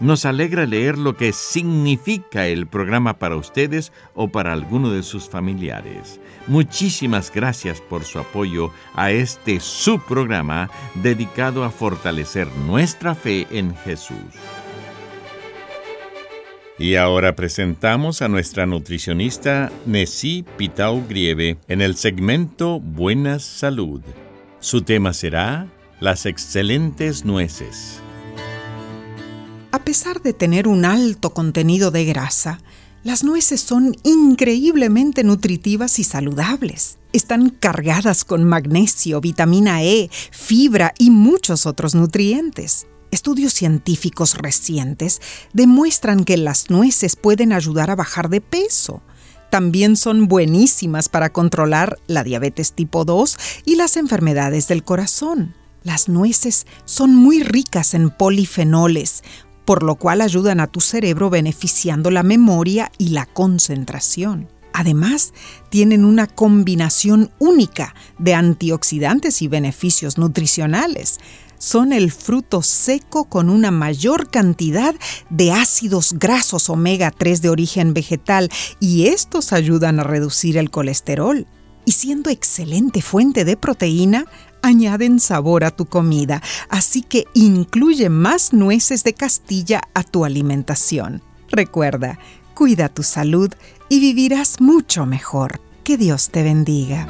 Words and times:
Nos 0.00 0.24
alegra 0.24 0.66
leer 0.66 0.98
lo 0.98 1.16
que 1.16 1.32
significa 1.32 2.46
el 2.46 2.66
programa 2.66 3.18
para 3.18 3.36
ustedes 3.36 3.92
o 4.14 4.28
para 4.28 4.52
alguno 4.52 4.90
de 4.90 5.02
sus 5.02 5.28
familiares. 5.28 6.20
Muchísimas 6.46 7.32
gracias 7.32 7.80
por 7.80 8.04
su 8.04 8.18
apoyo 8.18 8.70
a 8.94 9.12
este 9.12 9.60
subprograma 9.60 10.68
dedicado 10.96 11.64
a 11.64 11.70
fortalecer 11.70 12.48
nuestra 12.66 13.14
fe 13.14 13.46
en 13.50 13.74
Jesús. 13.76 14.16
Y 16.76 16.96
ahora 16.96 17.36
presentamos 17.36 18.20
a 18.20 18.28
nuestra 18.28 18.66
nutricionista 18.66 19.70
Nessie 19.86 20.44
Pitau 20.56 21.04
Grieve 21.08 21.56
en 21.68 21.80
el 21.80 21.94
segmento 21.94 22.80
Buena 22.80 23.38
Salud. 23.38 24.02
Su 24.58 24.82
tema 24.82 25.12
será 25.12 25.68
Las 26.00 26.26
excelentes 26.26 27.24
nueces. 27.24 28.03
A 29.74 29.80
pesar 29.80 30.22
de 30.22 30.32
tener 30.32 30.68
un 30.68 30.84
alto 30.84 31.34
contenido 31.34 31.90
de 31.90 32.04
grasa, 32.04 32.60
las 33.02 33.24
nueces 33.24 33.60
son 33.60 33.96
increíblemente 34.04 35.24
nutritivas 35.24 35.98
y 35.98 36.04
saludables. 36.04 36.98
Están 37.12 37.50
cargadas 37.50 38.24
con 38.24 38.44
magnesio, 38.44 39.20
vitamina 39.20 39.82
E, 39.82 40.10
fibra 40.30 40.94
y 40.96 41.10
muchos 41.10 41.66
otros 41.66 41.96
nutrientes. 41.96 42.86
Estudios 43.10 43.52
científicos 43.52 44.36
recientes 44.36 45.20
demuestran 45.54 46.22
que 46.22 46.36
las 46.36 46.70
nueces 46.70 47.16
pueden 47.16 47.52
ayudar 47.52 47.90
a 47.90 47.96
bajar 47.96 48.28
de 48.28 48.40
peso. 48.40 49.02
También 49.50 49.96
son 49.96 50.28
buenísimas 50.28 51.08
para 51.08 51.32
controlar 51.32 51.98
la 52.06 52.22
diabetes 52.22 52.74
tipo 52.74 53.04
2 53.04 53.36
y 53.64 53.74
las 53.74 53.96
enfermedades 53.96 54.68
del 54.68 54.84
corazón. 54.84 55.56
Las 55.82 56.08
nueces 56.08 56.66
son 56.84 57.14
muy 57.14 57.42
ricas 57.42 57.92
en 57.92 58.10
polifenoles, 58.10 59.22
por 59.64 59.82
lo 59.82 59.96
cual 59.96 60.20
ayudan 60.20 60.60
a 60.60 60.66
tu 60.66 60.80
cerebro 60.80 61.30
beneficiando 61.30 62.10
la 62.10 62.22
memoria 62.22 62.90
y 62.98 63.10
la 63.10 63.26
concentración. 63.26 64.48
Además, 64.72 65.32
tienen 65.68 66.04
una 66.04 66.26
combinación 66.26 67.30
única 67.38 67.94
de 68.18 68.34
antioxidantes 68.34 69.40
y 69.40 69.48
beneficios 69.48 70.18
nutricionales 70.18 71.20
son 71.64 71.92
el 71.92 72.12
fruto 72.12 72.62
seco 72.62 73.24
con 73.24 73.48
una 73.48 73.70
mayor 73.70 74.30
cantidad 74.30 74.94
de 75.30 75.52
ácidos 75.52 76.12
grasos 76.12 76.68
omega 76.68 77.10
3 77.10 77.40
de 77.40 77.48
origen 77.48 77.94
vegetal 77.94 78.50
y 78.80 79.06
estos 79.06 79.52
ayudan 79.52 79.98
a 79.98 80.04
reducir 80.04 80.58
el 80.58 80.70
colesterol. 80.70 81.46
Y 81.86 81.92
siendo 81.92 82.30
excelente 82.30 83.02
fuente 83.02 83.44
de 83.44 83.56
proteína, 83.56 84.26
añaden 84.64 85.20
sabor 85.20 85.62
a 85.64 85.70
tu 85.70 85.86
comida, 85.86 86.42
así 86.68 87.02
que 87.02 87.26
incluye 87.34 88.08
más 88.08 88.52
nueces 88.52 89.04
de 89.04 89.12
Castilla 89.12 89.82
a 89.92 90.02
tu 90.02 90.24
alimentación. 90.24 91.22
Recuerda, 91.50 92.18
cuida 92.54 92.88
tu 92.88 93.02
salud 93.02 93.52
y 93.88 94.00
vivirás 94.00 94.60
mucho 94.60 95.06
mejor. 95.06 95.60
Que 95.84 95.98
Dios 95.98 96.30
te 96.30 96.42
bendiga. 96.42 97.06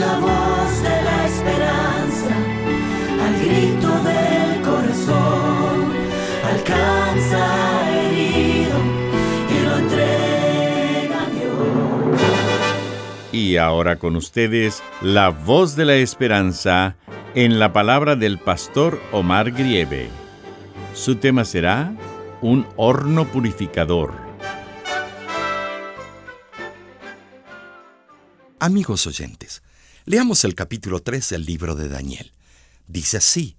La 0.00 0.18
voz 0.18 0.82
de 0.82 1.02
la 1.02 1.26
esperanza, 1.26 2.34
al 3.24 3.34
grito 3.40 3.88
del 4.02 4.62
corazón, 4.62 5.92
alcanza 6.44 7.59
Y 13.40 13.56
ahora 13.56 13.98
con 13.98 14.16
ustedes, 14.16 14.82
la 15.00 15.30
voz 15.30 15.74
de 15.74 15.86
la 15.86 15.94
esperanza 15.94 16.96
en 17.34 17.58
la 17.58 17.72
palabra 17.72 18.14
del 18.14 18.38
pastor 18.38 19.00
Omar 19.12 19.52
Grieve. 19.52 20.10
Su 20.94 21.16
tema 21.16 21.46
será 21.46 21.96
un 22.42 22.66
horno 22.76 23.26
purificador. 23.26 24.12
Amigos 28.58 29.06
oyentes, 29.06 29.62
Leamos 30.04 30.44
el 30.44 30.54
capítulo 30.54 31.00
3 31.00 31.30
del 31.30 31.46
libro 31.46 31.74
de 31.74 31.88
Daniel. 31.88 32.32
Dice 32.88 33.16
así, 33.16 33.56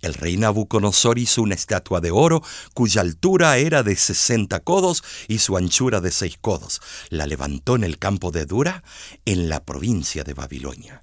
el 0.00 0.14
rey 0.14 0.36
Nabucodonosor 0.36 1.18
hizo 1.18 1.42
una 1.42 1.54
estatua 1.54 2.00
de 2.00 2.10
oro 2.10 2.42
cuya 2.74 3.02
altura 3.02 3.56
era 3.58 3.82
de 3.82 3.96
60 3.96 4.60
codos 4.60 5.04
y 5.28 5.38
su 5.38 5.56
anchura 5.56 6.00
de 6.00 6.10
6 6.10 6.38
codos. 6.40 6.80
La 7.10 7.26
levantó 7.26 7.76
en 7.76 7.84
el 7.84 7.98
campo 7.98 8.30
de 8.30 8.46
Dura, 8.46 8.82
en 9.24 9.48
la 9.48 9.64
provincia 9.64 10.24
de 10.24 10.34
Babilonia. 10.34 11.02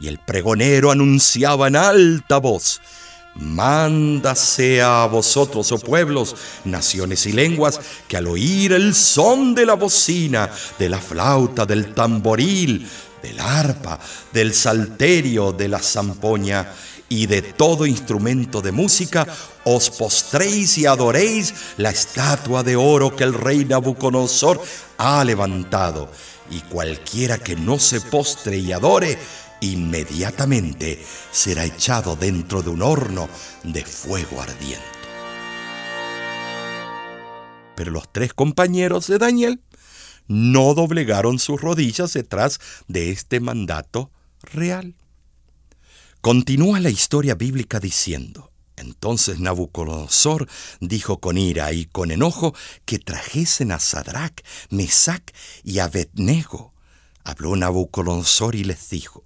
Y 0.00 0.08
el 0.08 0.18
pregonero 0.18 0.90
anunciaba 0.90 1.68
en 1.68 1.76
alta 1.76 2.38
voz, 2.38 2.80
Mándase 3.34 4.82
a 4.82 5.06
vosotros, 5.06 5.70
oh 5.70 5.78
pueblos, 5.78 6.34
naciones 6.64 7.24
y 7.26 7.32
lenguas, 7.32 7.80
que 8.08 8.16
al 8.16 8.26
oír 8.26 8.72
el 8.72 8.96
son 8.96 9.54
de 9.54 9.64
la 9.64 9.74
bocina, 9.74 10.50
de 10.76 10.88
la 10.88 10.98
flauta, 10.98 11.64
del 11.64 11.94
tamboril, 11.94 12.88
del 13.22 13.38
arpa, 13.38 14.00
del 14.32 14.52
salterio, 14.52 15.52
de 15.52 15.68
la 15.68 15.78
zampoña 15.78 16.72
y 17.08 17.26
de 17.26 17.42
todo 17.42 17.86
instrumento 17.86 18.60
de 18.60 18.72
música, 18.72 19.26
os 19.64 19.90
postréis 19.90 20.78
y 20.78 20.86
adoréis 20.86 21.54
la 21.76 21.90
estatua 21.90 22.62
de 22.62 22.76
oro 22.76 23.16
que 23.16 23.24
el 23.24 23.34
rey 23.34 23.64
Nabucodonosor 23.64 24.60
ha 24.98 25.24
levantado. 25.24 26.10
Y 26.50 26.60
cualquiera 26.60 27.38
que 27.38 27.56
no 27.56 27.78
se 27.78 28.00
postre 28.00 28.58
y 28.58 28.72
adore, 28.72 29.18
inmediatamente 29.60 31.02
será 31.30 31.64
echado 31.64 32.16
dentro 32.16 32.62
de 32.62 32.70
un 32.70 32.82
horno 32.82 33.28
de 33.64 33.84
fuego 33.84 34.40
ardiente. 34.40 34.84
Pero 37.74 37.90
los 37.90 38.12
tres 38.12 38.34
compañeros 38.34 39.06
de 39.06 39.18
Daniel 39.18 39.60
no 40.26 40.74
doblegaron 40.74 41.38
sus 41.38 41.60
rodillas 41.60 42.12
detrás 42.12 42.60
de 42.86 43.10
este 43.10 43.40
mandato 43.40 44.10
real. 44.42 44.94
Continúa 46.28 46.78
la 46.78 46.90
historia 46.90 47.34
bíblica 47.36 47.80
diciendo, 47.80 48.52
entonces 48.76 49.40
Nabucodonosor 49.40 50.46
dijo 50.78 51.20
con 51.20 51.38
ira 51.38 51.72
y 51.72 51.86
con 51.86 52.10
enojo 52.10 52.54
que 52.84 52.98
trajesen 52.98 53.72
a 53.72 53.78
Sadrach, 53.78 54.42
Mesach 54.68 55.22
y 55.64 55.78
Abednego. 55.78 56.74
Habló 57.24 57.56
Nabucodonosor 57.56 58.56
y 58.56 58.64
les 58.64 58.90
dijo, 58.90 59.24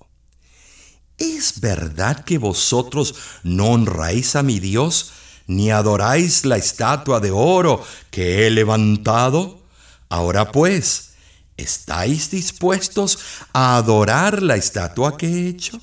¿Es 1.18 1.60
verdad 1.60 2.24
que 2.24 2.38
vosotros 2.38 3.16
no 3.42 3.70
honráis 3.70 4.36
a 4.36 4.44
mi 4.44 4.60
Dios, 4.60 5.10
ni 5.48 5.72
adoráis 5.72 6.44
la 6.44 6.56
estatua 6.56 7.18
de 7.18 7.32
oro 7.32 7.84
que 8.12 8.46
he 8.46 8.50
levantado? 8.50 9.60
Ahora 10.08 10.52
pues, 10.52 11.14
¿estáis 11.56 12.30
dispuestos 12.30 13.18
a 13.52 13.74
adorar 13.74 14.40
la 14.40 14.54
estatua 14.54 15.16
que 15.16 15.26
he 15.26 15.48
hecho? 15.48 15.80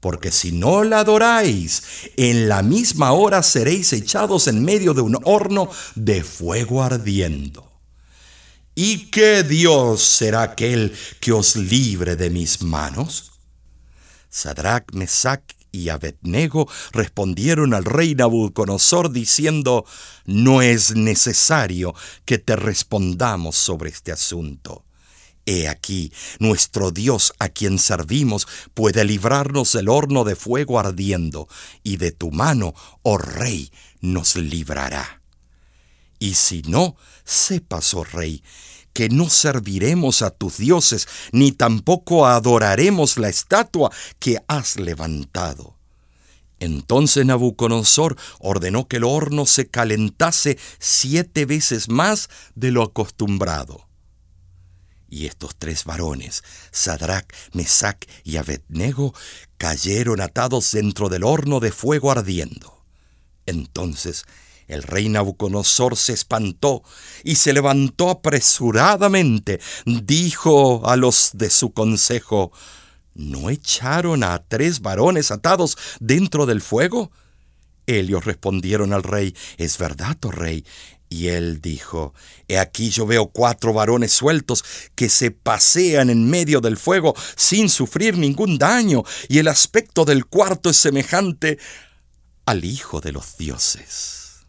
Porque 0.00 0.30
si 0.30 0.52
no 0.52 0.84
la 0.84 1.00
adoráis, 1.00 2.10
en 2.16 2.48
la 2.48 2.62
misma 2.62 3.12
hora 3.12 3.42
seréis 3.42 3.92
echados 3.92 4.46
en 4.46 4.64
medio 4.64 4.94
de 4.94 5.00
un 5.00 5.18
horno 5.24 5.70
de 5.94 6.22
fuego 6.22 6.82
ardiendo. 6.82 7.66
¿Y 8.74 9.10
qué 9.10 9.42
Dios 9.42 10.02
será 10.02 10.42
aquel 10.42 10.94
que 11.20 11.32
os 11.32 11.56
libre 11.56 12.14
de 12.14 12.28
mis 12.28 12.62
manos? 12.62 13.32
Sadrach, 14.28 14.92
Mesach 14.92 15.42
y 15.72 15.88
Abednego 15.88 16.68
respondieron 16.92 17.74
al 17.74 17.84
rey 17.84 18.14
Nabucodonosor 18.14 19.12
diciendo, 19.12 19.84
no 20.24 20.62
es 20.62 20.94
necesario 20.94 21.94
que 22.24 22.38
te 22.38 22.56
respondamos 22.56 23.56
sobre 23.56 23.90
este 23.90 24.12
asunto. 24.12 24.85
He 25.46 25.68
aquí, 25.68 26.12
nuestro 26.40 26.90
Dios 26.90 27.32
a 27.38 27.48
quien 27.48 27.78
servimos 27.78 28.48
puede 28.74 29.04
librarnos 29.04 29.72
del 29.72 29.88
horno 29.88 30.24
de 30.24 30.34
fuego 30.34 30.80
ardiendo, 30.80 31.48
y 31.84 31.96
de 31.98 32.10
tu 32.10 32.32
mano, 32.32 32.74
oh 33.02 33.16
Rey, 33.16 33.70
nos 34.00 34.34
librará. 34.34 35.22
Y 36.18 36.34
si 36.34 36.62
no, 36.62 36.96
sepas, 37.24 37.94
oh 37.94 38.02
Rey, 38.02 38.42
que 38.92 39.08
no 39.08 39.30
serviremos 39.30 40.22
a 40.22 40.30
tus 40.30 40.56
dioses, 40.56 41.06
ni 41.30 41.52
tampoco 41.52 42.26
adoraremos 42.26 43.16
la 43.16 43.28
estatua 43.28 43.92
que 44.18 44.38
has 44.48 44.76
levantado. 44.76 45.76
Entonces 46.58 47.24
Nabucodonosor 47.26 48.16
ordenó 48.40 48.88
que 48.88 48.96
el 48.96 49.04
horno 49.04 49.46
se 49.46 49.68
calentase 49.68 50.58
siete 50.78 51.44
veces 51.44 51.88
más 51.88 52.30
de 52.54 52.70
lo 52.70 52.82
acostumbrado. 52.82 53.85
Y 55.08 55.26
estos 55.26 55.56
tres 55.56 55.84
varones, 55.84 56.42
Sadrach, 56.72 57.32
Mesach 57.52 58.04
y 58.24 58.36
Abednego, 58.36 59.14
cayeron 59.56 60.20
atados 60.20 60.72
dentro 60.72 61.08
del 61.08 61.24
horno 61.24 61.60
de 61.60 61.72
fuego 61.72 62.10
ardiendo. 62.10 62.84
Entonces 63.46 64.24
el 64.68 64.82
rey 64.82 65.08
Nabucodonosor 65.08 65.96
se 65.96 66.12
espantó 66.12 66.82
y 67.22 67.36
se 67.36 67.52
levantó 67.52 68.10
apresuradamente. 68.10 69.60
Dijo 69.84 70.88
a 70.88 70.96
los 70.96 71.30
de 71.34 71.50
su 71.50 71.72
consejo, 71.72 72.52
¿no 73.14 73.50
echaron 73.50 74.24
a 74.24 74.42
tres 74.42 74.80
varones 74.80 75.30
atados 75.30 75.78
dentro 76.00 76.46
del 76.46 76.60
fuego? 76.60 77.12
Ellos 77.86 78.24
respondieron 78.24 78.92
al 78.92 79.04
rey, 79.04 79.36
es 79.58 79.78
verdad, 79.78 80.16
oh 80.24 80.32
rey, 80.32 80.64
y 81.08 81.28
él 81.28 81.60
dijo, 81.60 82.14
He 82.48 82.58
aquí 82.58 82.90
yo 82.90 83.06
veo 83.06 83.28
cuatro 83.28 83.72
varones 83.72 84.12
sueltos 84.12 84.64
que 84.94 85.08
se 85.08 85.30
pasean 85.30 86.10
en 86.10 86.28
medio 86.28 86.60
del 86.60 86.76
fuego 86.76 87.14
sin 87.36 87.68
sufrir 87.68 88.18
ningún 88.18 88.58
daño, 88.58 89.04
y 89.28 89.38
el 89.38 89.48
aspecto 89.48 90.04
del 90.04 90.26
cuarto 90.26 90.70
es 90.70 90.76
semejante 90.76 91.58
al 92.44 92.64
Hijo 92.64 93.00
de 93.00 93.12
los 93.12 93.36
dioses. 93.36 94.46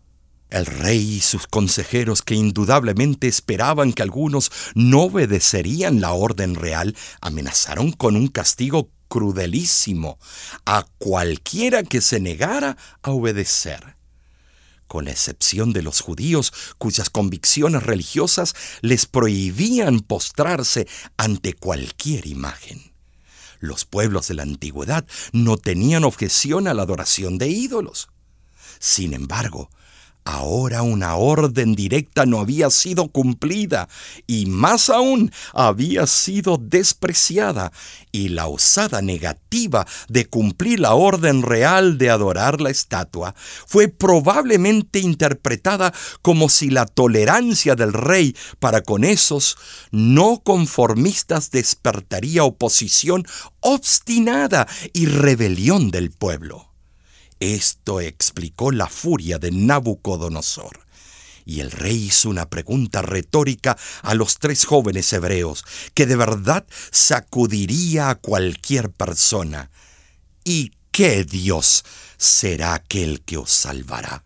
El 0.50 0.65
rey 0.65 1.15
y 1.15 1.19
sus 1.19 1.45
consejeros, 1.45 2.21
que 2.21 2.36
indudablemente 2.36 3.27
esperaban 3.27 3.92
que 3.92 4.01
algunos 4.01 4.50
no 4.75 5.04
obedecerían 5.04 6.00
la 6.00 6.13
orden 6.13 6.56
real, 6.56 6.95
amenazaron 7.19 7.92
con 7.92 8.15
un 8.15 8.30
castigo 8.30 8.89
crudelísimo 9.09 10.19
a 10.65 10.86
cualquiera 11.00 11.83
que 11.83 12.01
se 12.01 12.19
negara 12.19 12.77
a 13.01 13.12
obedecer 13.12 13.97
con 14.88 15.06
la 15.06 15.12
excepción 15.12 15.74
de 15.74 15.81
los 15.81 16.01
judíos 16.01 16.54
cuyas 16.78 17.10
convicciones 17.10 17.84
religiosas 17.84 18.56
les 18.81 19.06
prohibían 19.06 20.00
postrarse 20.00 20.88
ante 21.18 21.54
cualquier 21.54 22.28
imagen. 22.28 22.94
Los 23.60 23.86
pueblos 23.86 24.28
de 24.28 24.36
la 24.36 24.44
antigüedad 24.44 25.06
no 25.31 25.57
tenían 25.57 26.04
objeción 26.04 26.68
a 26.68 26.74
la 26.74 26.84
adoración 26.84 27.38
de 27.38 27.48
ídolos. 27.48 28.10
Sin 28.80 29.13
embargo, 29.13 29.69
Ahora 30.30 30.82
una 30.82 31.16
orden 31.16 31.74
directa 31.74 32.26
no 32.26 32.42
había 32.42 32.70
sido 32.70 33.08
cumplida 33.08 33.88
y 34.28 34.46
más 34.46 34.90
aún 34.90 35.32
había 35.54 36.06
sido 36.06 36.58
despreciada 36.58 37.72
y 38.12 38.28
la 38.28 38.48
osada 38.48 39.02
negativa 39.02 39.88
de 40.10 40.26
cumplir 40.26 40.82
la 40.82 40.96
orden 40.96 41.44
real 41.44 41.98
de 41.98 42.10
adorar 42.10 42.60
la 42.60 42.72
estatua 42.72 43.36
fue 43.68 43.88
probablemente 43.88 45.00
interpretada 45.00 45.94
como 46.22 46.50
si 46.50 46.72
la 46.72 46.88
tolerancia 46.88 47.76
del 47.76 47.94
rey 47.94 48.36
para 48.60 48.82
con 48.82 49.06
esos 49.06 49.56
no 49.92 50.42
conformistas 50.44 51.52
despertaría 51.52 52.44
oposición 52.44 53.26
obstinada 53.62 54.68
y 54.92 55.06
rebelión 55.06 55.90
del 55.90 56.12
pueblo. 56.12 56.67
Esto 57.39 58.01
explicó 58.01 58.72
la 58.72 58.88
furia 58.88 59.38
de 59.38 59.51
Nabucodonosor. 59.51 60.86
Y 61.45 61.62
el 61.62 61.72
rey 61.72 62.07
hizo 62.07 62.30
una 62.30 62.50
pregunta 62.50 63.01
retórica 63.01 63.78
a 64.01 64.13
los 64.16 64.38
tres 64.38 64.66
jóvenes 64.66 65.12
hebreos, 65.13 65.63
que 65.94 66.06
de 66.06 66.18
verdad 66.18 66.66
sacudiría 66.92 68.10
a 68.10 68.16
cualquier 68.16 68.92
persona. 68.92 69.72
¿Y 70.44 70.74
qué 70.92 71.24
Dios 71.24 71.86
será 72.18 72.74
aquel 72.74 73.22
que 73.22 73.38
os 73.38 73.51
salvará? 73.51 74.25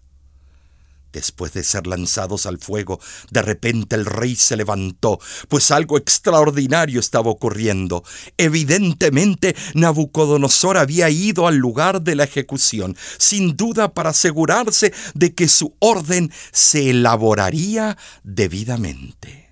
Después 1.11 1.51
de 1.51 1.63
ser 1.63 1.87
lanzados 1.87 2.45
al 2.45 2.57
fuego, 2.57 2.99
de 3.31 3.41
repente 3.41 3.95
el 3.95 4.05
rey 4.05 4.35
se 4.35 4.55
levantó, 4.55 5.19
pues 5.49 5.71
algo 5.71 5.97
extraordinario 5.97 7.01
estaba 7.01 7.29
ocurriendo. 7.29 8.03
Evidentemente, 8.37 9.55
Nabucodonosor 9.73 10.77
había 10.77 11.09
ido 11.09 11.47
al 11.47 11.57
lugar 11.57 12.01
de 12.01 12.15
la 12.15 12.23
ejecución, 12.23 12.95
sin 13.17 13.57
duda 13.57 13.93
para 13.93 14.11
asegurarse 14.11 14.93
de 15.13 15.33
que 15.33 15.49
su 15.49 15.75
orden 15.79 16.31
se 16.53 16.91
elaboraría 16.91 17.97
debidamente. 18.23 19.51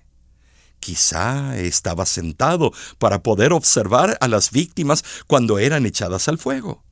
Quizá 0.80 1.58
estaba 1.58 2.06
sentado 2.06 2.72
para 2.98 3.22
poder 3.22 3.52
observar 3.52 4.16
a 4.22 4.28
las 4.28 4.50
víctimas 4.50 5.04
cuando 5.26 5.58
eran 5.58 5.84
echadas 5.84 6.26
al 6.28 6.38
fuego. 6.38 6.82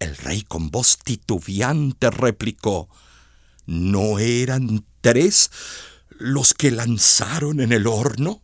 El 0.00 0.16
rey 0.16 0.42
con 0.42 0.70
voz 0.72 0.98
titubeante 0.98 2.10
replicó, 2.10 2.88
¿No 3.66 4.18
eran 4.18 4.84
tres 5.00 5.50
los 6.10 6.54
que 6.54 6.70
lanzaron 6.70 7.60
en 7.60 7.72
el 7.72 7.86
horno? 7.86 8.42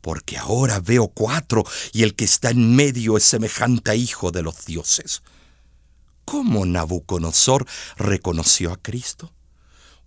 Porque 0.00 0.38
ahora 0.38 0.80
veo 0.80 1.08
cuatro 1.08 1.64
y 1.92 2.02
el 2.02 2.14
que 2.14 2.24
está 2.24 2.50
en 2.50 2.74
medio 2.74 3.16
es 3.16 3.24
semejante 3.24 3.90
a 3.90 3.94
hijo 3.94 4.30
de 4.30 4.42
los 4.42 4.64
dioses. 4.64 5.22
¿Cómo 6.24 6.66
Nabucodonosor 6.66 7.66
reconoció 7.96 8.72
a 8.72 8.76
Cristo? 8.76 9.32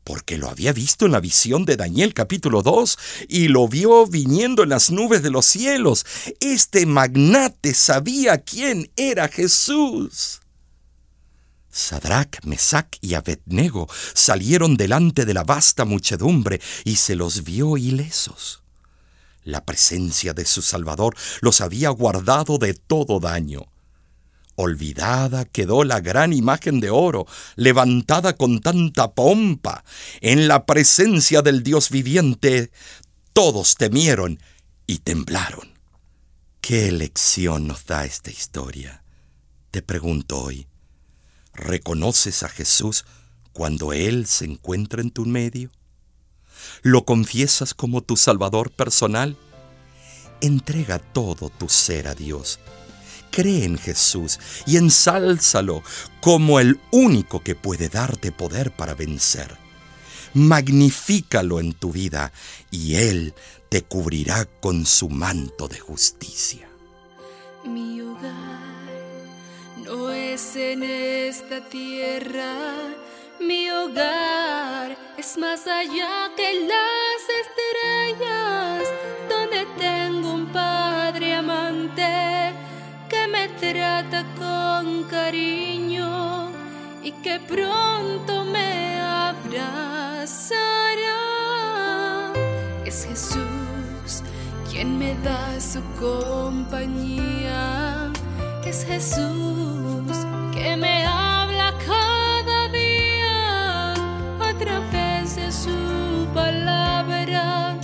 Porque 0.04 0.38
lo 0.38 0.50
había 0.50 0.74
visto 0.74 1.06
en 1.06 1.12
la 1.12 1.20
visión 1.20 1.66
de 1.66 1.78
Daniel 1.78 2.14
capítulo 2.14 2.64
2 2.64 2.98
y 3.28 3.48
lo 3.48 3.68
vio 3.68 4.08
viniendo 4.08 4.64
en 4.64 4.70
las 4.70 4.90
nubes 4.90 5.22
de 5.22 5.30
los 5.30 5.46
cielos. 5.46 6.06
Este 6.40 6.86
magnate 6.86 7.74
sabía 7.74 8.40
quién 8.40 8.92
era 8.96 9.28
Jesús. 9.28 10.41
Sadrach, 11.72 12.44
Mesach 12.44 12.98
y 13.02 13.14
Abednego 13.14 13.88
salieron 14.14 14.76
delante 14.76 15.26
de 15.26 15.34
la 15.34 15.44
vasta 15.44 15.86
muchedumbre 15.86 16.62
y 16.84 16.98
se 16.98 17.16
los 17.16 17.44
vio 17.44 17.78
ilesos. 17.78 18.62
La 19.44 19.66
presencia 19.66 20.34
de 20.34 20.46
su 20.46 20.62
Salvador 20.62 21.16
los 21.42 21.62
había 21.62 21.90
guardado 21.90 22.58
de 22.58 22.74
todo 22.74 23.20
daño. 23.20 23.68
Olvidada 24.56 25.46
quedó 25.46 25.84
la 25.84 26.02
gran 26.02 26.34
imagen 26.34 26.80
de 26.80 26.92
oro, 26.92 27.26
levantada 27.56 28.36
con 28.36 28.60
tanta 28.60 29.14
pompa. 29.14 29.84
En 30.20 30.48
la 30.48 30.66
presencia 30.66 31.42
del 31.42 31.64
Dios 31.64 31.90
viviente, 31.90 32.72
todos 33.34 33.76
temieron 33.76 34.40
y 34.86 35.00
temblaron. 35.00 35.72
¿Qué 36.60 36.92
lección 36.92 37.66
nos 37.68 37.86
da 37.86 38.06
esta 38.06 38.30
historia? 38.30 39.04
Te 39.72 39.82
pregunto 39.82 40.44
hoy. 40.44 40.68
¿Reconoces 41.54 42.44
a 42.44 42.50
Jesús 42.50 43.06
cuando 43.54 43.94
Él 43.94 44.26
se 44.26 44.46
encuentra 44.46 45.02
en 45.02 45.12
tu 45.12 45.26
medio? 45.26 45.70
¿Lo 46.82 47.06
confiesas 47.06 47.74
como 47.74 48.02
tu 48.02 48.18
Salvador 48.18 48.72
personal? 48.72 49.38
Entrega 50.42 51.00
todo 51.00 51.50
tu 51.50 51.70
ser 51.70 52.08
a 52.08 52.16
Dios. 52.16 52.60
Cree 53.32 53.64
en 53.64 53.78
Jesús 53.78 54.40
y 54.66 54.78
ensálzalo 54.78 55.84
como 56.22 56.60
el 56.60 56.80
único 56.92 57.42
que 57.42 57.56
puede 57.56 57.90
darte 57.90 58.32
poder 58.32 58.72
para 58.72 58.94
vencer. 58.94 59.58
Magnifícalo 60.34 61.60
en 61.60 61.74
tu 61.74 61.92
vida 61.92 62.32
y 62.72 62.96
Él 62.96 63.34
te 63.70 63.84
cubrirá 63.84 64.46
con 64.46 64.86
su 64.86 65.10
manto 65.10 65.68
de 65.68 65.80
justicia. 65.80 66.70
Es 70.34 70.56
en 70.56 70.82
esta 70.84 71.60
tierra, 71.60 72.56
mi 73.40 73.70
hogar 73.70 74.96
es 75.18 75.38
más 75.38 75.68
allá 75.68 76.32
que 76.38 76.68
las 76.72 77.22
estrellas, 77.44 78.88
donde 79.28 79.66
tengo 79.78 80.34
un 80.34 80.46
padre 80.48 81.36
amante 81.36 82.54
que 83.10 83.28
me 83.28 83.50
trata 83.60 84.24
con 84.38 85.04
cariño 85.04 86.50
y 87.04 87.12
que 87.24 87.38
pronto 87.42 88.46
me 88.46 89.02
abrazará. 89.02 89.52
Es 92.86 93.06
Jesús 93.06 94.24
quien 94.70 94.98
me 94.98 95.14
da 95.26 95.60
su 95.60 95.82
compañía 96.00 97.82
es 98.72 98.86
Jesús 98.86 99.61
que 100.52 100.76
me 100.76 101.06
habla 101.06 101.74
cada 101.86 102.68
día 102.70 103.94
a 104.40 104.54
través 104.58 105.36
de 105.36 105.52
su 105.52 106.28
palabra. 106.34 107.78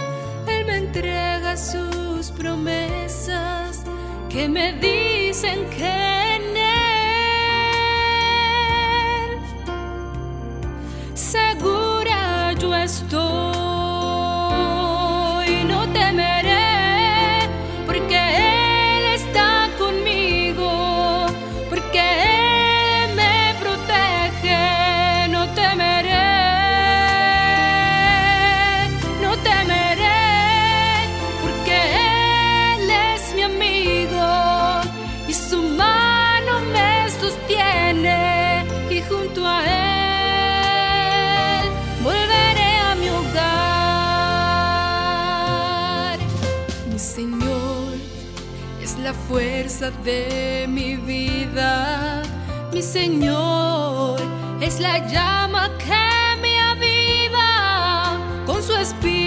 Él 0.47 0.65
me 0.65 0.77
entrega 0.77 1.55
sus 1.55 2.31
promesas 2.31 3.83
que 4.29 4.49
me 4.49 4.73
dicen 4.73 5.69
que 5.69 6.35
en 6.35 6.57
él 6.57 6.97
segura 11.13 12.53
yo 12.53 12.75
estoy 12.75 13.17
y 15.47 15.63
no 15.65 15.87
temeré. 15.93 16.56
Fuerza 49.27 49.91
de 50.03 50.65
mi 50.69 50.95
vida. 50.95 52.23
Mi 52.73 52.81
Señor 52.81 54.19
es 54.61 54.79
la 54.79 55.05
llama 55.07 55.69
que 55.77 56.41
me 56.41 56.59
aviva. 56.59 58.17
Con 58.45 58.63
su 58.63 58.73
espíritu 58.75 59.26